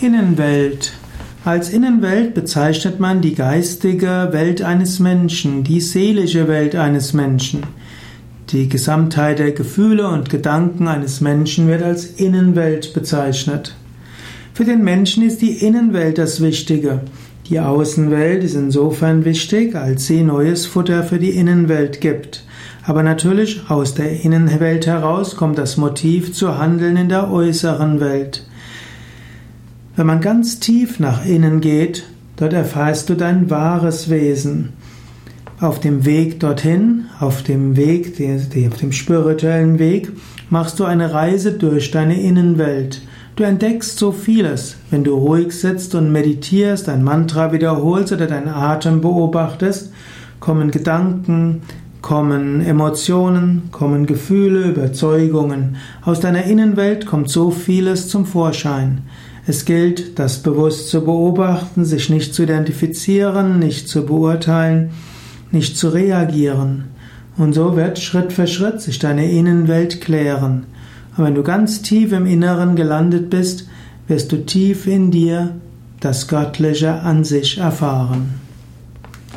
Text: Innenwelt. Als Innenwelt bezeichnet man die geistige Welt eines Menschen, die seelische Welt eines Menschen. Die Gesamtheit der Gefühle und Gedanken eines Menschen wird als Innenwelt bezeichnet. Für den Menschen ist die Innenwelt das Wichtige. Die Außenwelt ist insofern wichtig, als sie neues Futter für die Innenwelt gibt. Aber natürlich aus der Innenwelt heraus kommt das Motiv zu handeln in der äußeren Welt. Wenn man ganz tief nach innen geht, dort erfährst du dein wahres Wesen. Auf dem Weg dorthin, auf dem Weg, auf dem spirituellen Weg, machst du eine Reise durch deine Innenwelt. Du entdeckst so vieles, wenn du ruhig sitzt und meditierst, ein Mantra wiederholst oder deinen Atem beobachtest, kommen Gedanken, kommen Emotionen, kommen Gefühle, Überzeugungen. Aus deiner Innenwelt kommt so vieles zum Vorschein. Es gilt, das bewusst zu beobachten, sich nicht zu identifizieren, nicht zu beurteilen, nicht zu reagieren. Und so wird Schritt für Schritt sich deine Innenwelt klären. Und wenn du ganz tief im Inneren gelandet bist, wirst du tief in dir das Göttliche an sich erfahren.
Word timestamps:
Innenwelt. 0.00 0.92
Als 1.44 1.70
Innenwelt 1.70 2.34
bezeichnet 2.34 3.00
man 3.00 3.20
die 3.20 3.34
geistige 3.34 4.28
Welt 4.32 4.60
eines 4.60 4.98
Menschen, 4.98 5.62
die 5.62 5.80
seelische 5.80 6.48
Welt 6.48 6.74
eines 6.74 7.12
Menschen. 7.12 7.62
Die 8.50 8.68
Gesamtheit 8.68 9.38
der 9.38 9.52
Gefühle 9.52 10.08
und 10.08 10.30
Gedanken 10.30 10.88
eines 10.88 11.20
Menschen 11.20 11.68
wird 11.68 11.82
als 11.82 12.06
Innenwelt 12.06 12.92
bezeichnet. 12.92 13.76
Für 14.52 14.64
den 14.64 14.82
Menschen 14.82 15.22
ist 15.22 15.40
die 15.42 15.64
Innenwelt 15.64 16.18
das 16.18 16.42
Wichtige. 16.42 17.00
Die 17.48 17.60
Außenwelt 17.60 18.42
ist 18.42 18.54
insofern 18.54 19.24
wichtig, 19.24 19.76
als 19.76 20.06
sie 20.06 20.22
neues 20.22 20.66
Futter 20.66 21.04
für 21.04 21.18
die 21.18 21.30
Innenwelt 21.30 22.00
gibt. 22.00 22.44
Aber 22.84 23.02
natürlich 23.02 23.62
aus 23.68 23.94
der 23.94 24.24
Innenwelt 24.24 24.86
heraus 24.86 25.36
kommt 25.36 25.56
das 25.56 25.76
Motiv 25.76 26.32
zu 26.32 26.58
handeln 26.58 26.96
in 26.96 27.08
der 27.08 27.30
äußeren 27.30 28.00
Welt. 28.00 28.44
Wenn 29.96 30.06
man 30.08 30.20
ganz 30.20 30.58
tief 30.58 30.98
nach 30.98 31.24
innen 31.24 31.60
geht, 31.60 32.04
dort 32.36 32.52
erfährst 32.52 33.08
du 33.08 33.14
dein 33.14 33.48
wahres 33.48 34.10
Wesen. 34.10 34.72
Auf 35.60 35.78
dem 35.78 36.04
Weg 36.04 36.40
dorthin, 36.40 37.04
auf 37.20 37.44
dem 37.44 37.76
Weg, 37.76 38.20
auf 38.66 38.76
dem 38.76 38.90
spirituellen 38.90 39.78
Weg, 39.78 40.10
machst 40.50 40.80
du 40.80 40.84
eine 40.84 41.12
Reise 41.14 41.52
durch 41.52 41.92
deine 41.92 42.20
Innenwelt. 42.20 43.02
Du 43.36 43.44
entdeckst 43.44 43.96
so 43.96 44.10
vieles, 44.10 44.76
wenn 44.90 45.04
du 45.04 45.14
ruhig 45.14 45.52
sitzt 45.52 45.94
und 45.94 46.10
meditierst, 46.10 46.88
ein 46.88 47.04
Mantra 47.04 47.52
wiederholst 47.52 48.12
oder 48.12 48.26
deinen 48.26 48.48
Atem 48.48 49.00
beobachtest, 49.00 49.92
kommen 50.40 50.72
Gedanken, 50.72 51.62
kommen 52.02 52.60
Emotionen, 52.60 53.70
kommen 53.70 54.06
Gefühle, 54.06 54.70
Überzeugungen. 54.70 55.76
Aus 56.02 56.18
deiner 56.18 56.44
Innenwelt 56.44 57.06
kommt 57.06 57.30
so 57.30 57.52
vieles 57.52 58.08
zum 58.08 58.26
Vorschein. 58.26 59.02
Es 59.46 59.66
gilt, 59.66 60.18
das 60.18 60.42
bewusst 60.42 60.88
zu 60.88 61.04
beobachten, 61.04 61.84
sich 61.84 62.08
nicht 62.08 62.34
zu 62.34 62.44
identifizieren, 62.44 63.58
nicht 63.58 63.88
zu 63.88 64.06
beurteilen, 64.06 64.90
nicht 65.50 65.76
zu 65.76 65.88
reagieren. 65.90 66.84
Und 67.36 67.52
so 67.52 67.76
wird 67.76 67.98
Schritt 67.98 68.32
für 68.32 68.46
Schritt 68.46 68.80
sich 68.80 68.98
deine 68.98 69.30
Innenwelt 69.30 70.00
klären. 70.00 70.64
Und 71.16 71.24
wenn 71.24 71.34
du 71.34 71.42
ganz 71.42 71.82
tief 71.82 72.12
im 72.12 72.26
Inneren 72.26 72.74
gelandet 72.74 73.28
bist, 73.28 73.68
wirst 74.08 74.32
du 74.32 74.44
tief 74.44 74.86
in 74.86 75.10
dir 75.10 75.56
das 76.00 76.26
Göttliche 76.28 77.00
an 77.00 77.24
sich 77.24 77.58
erfahren. 77.58 78.43